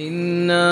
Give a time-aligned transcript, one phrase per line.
[0.00, 0.70] إنا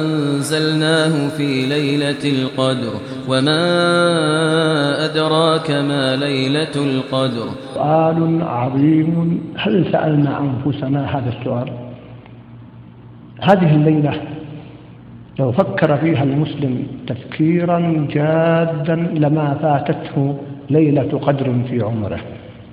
[0.00, 2.92] أنزلناه في ليلة القدر
[3.28, 3.64] وما
[5.04, 11.72] أدراك ما ليلة القدر سؤال عظيم هل سألنا أنفسنا هذا السؤال؟
[13.40, 14.20] هذه الليلة
[15.38, 20.38] لو فكر فيها المسلم تفكيرا جادا لما فاتته
[20.70, 22.20] ليلة قدر في عمره.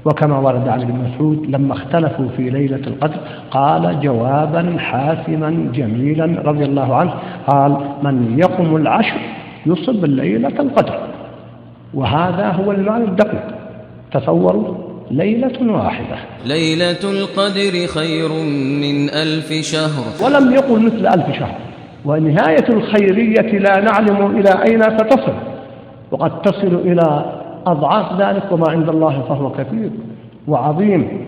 [0.05, 3.17] وكما ورد عن ابن مسعود لما اختلفوا في ليلة القدر
[3.51, 7.13] قال جوابا حاسما جميلا رضي الله عنه
[7.47, 9.19] قال من يقم العشر
[9.65, 10.99] يصب ليلة القدر.
[11.93, 13.43] وهذا هو المعنى الدقيق.
[14.13, 14.75] تصوروا
[15.11, 16.17] ليلة واحدة.
[16.45, 18.29] ليلة القدر خير
[18.81, 20.25] من ألف شهر.
[20.25, 21.55] ولم يقل مثل ألف شهر.
[22.05, 25.33] ونهاية الخيرية لا نعلم إلى أين ستصل.
[26.11, 29.89] وقد تصل إلى أضعاف ذلك وما عند الله فهو كثير
[30.47, 31.25] وعظيم.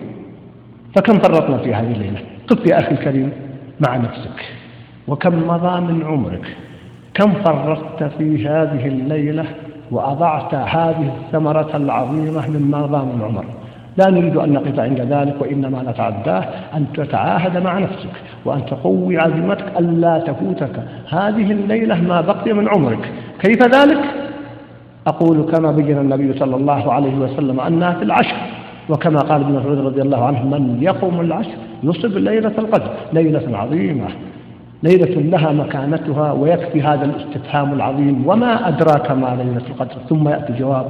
[0.96, 2.18] فكم فرطنا في هذه الليلة؟
[2.48, 3.32] قف يا أخي الكريم
[3.80, 4.44] مع نفسك.
[5.08, 6.56] وكم مضى من عمرك؟
[7.14, 9.44] كم فرطت في هذه الليلة
[9.90, 13.44] وأضعت هذه الثمرة العظيمة مما مضى من عمر؟
[13.96, 18.10] لا نريد أن نقف عند ذلك وإنما نتعداه أن تتعاهد مع نفسك
[18.44, 20.84] وأن تقوي عزيمتك ألا تفوتك.
[21.08, 23.12] هذه الليلة ما بقي من عمرك.
[23.40, 24.21] كيف ذلك؟
[25.06, 28.36] أقول كما بين النبي صلى الله عليه وسلم أنها في العشر
[28.88, 31.50] وكما قال ابن مسعود رضي الله عنه من يقوم العشر
[31.82, 34.06] يصب ليلة القدر ليلة عظيمة
[34.82, 40.86] ليلة لها مكانتها ويكفي هذا الاستفهام العظيم وما أدراك ما ليلة القدر ثم يأتي جواب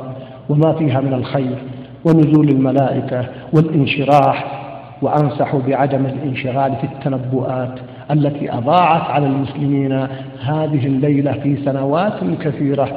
[0.49, 1.57] وما فيها من الخير
[2.05, 4.63] ونزول الملائكة والانشراح
[5.03, 7.75] وأنصح بعدم الانشغال في التنبؤات
[8.11, 9.93] التي أضاعت على المسلمين
[10.43, 12.89] هذه الليلة في سنوات كثيرة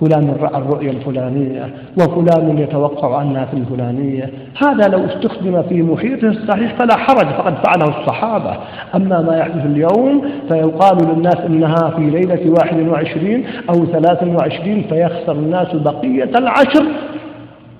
[0.00, 4.30] فلان رأى الرؤيا الفلانية وفلان يتوقع أنها في الفلانية.
[4.62, 8.56] هذا لو استخدم في محيطه الصحيح فلا حرج فقد فعله الصحابة.
[8.94, 15.32] أما ما يحدث اليوم فيقال للناس إنها في ليلة واحد وعشرين أو ثلاث وعشرين فيخسر
[15.32, 16.84] الناس بقية العشر.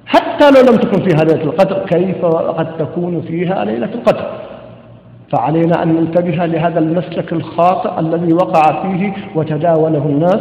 [0.07, 4.25] حتى لو لم تكن فيها ليلة القدر كيف قد تكون فيها ليلة القدر؟
[5.33, 10.41] فعلينا أن ننتبه لهذا المسلك الخاطئ الذي وقع فيه وتداوله الناس.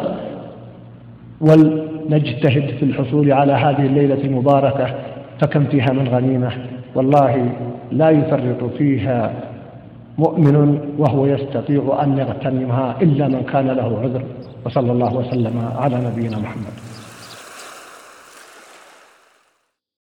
[1.41, 4.95] ولنجتهد في الحصول على هذه الليلة المباركة
[5.39, 6.51] فكم فيها من غنيمة؟
[6.95, 7.51] والله
[7.91, 9.33] لا يفرط فيها
[10.17, 14.23] مؤمن وهو يستطيع أن يغتنمها إلا من كان له عذر
[14.65, 16.88] وصلى الله وسلم على نبينا محمد.